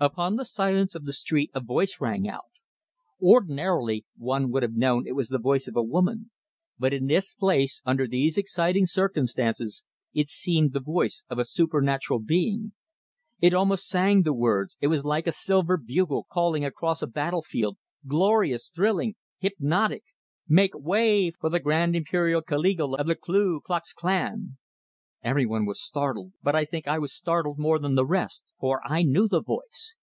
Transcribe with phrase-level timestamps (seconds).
[0.00, 2.46] Upon the silence of the street a voice rang out.
[3.22, 6.32] Ordinarily, one would have known it was the voice of a woman;
[6.80, 12.18] but in this place, under these exciting circumstances, it seemed the voice of a supernatural
[12.18, 12.72] being.
[13.40, 17.40] It almost sang the words; it was like a silver bugle calling across a battle
[17.42, 20.02] field glorious, thrilling, hypnotic.
[20.48, 23.14] "Make way y y y for the Grand Imperial Kle e e agle of the
[23.14, 24.58] Ku u Klux Klan!"
[25.22, 28.82] Every one was startled; but I think I was startled more that the rest, for
[28.86, 29.96] I knew the voice!